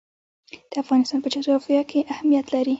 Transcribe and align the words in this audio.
د 0.71 0.73
افغانستان 0.83 1.19
په 1.21 1.29
جغرافیه 1.33 1.81
کې 1.89 1.89
کلي 1.99 2.09
اهمیت 2.13 2.45
لري. 2.53 2.69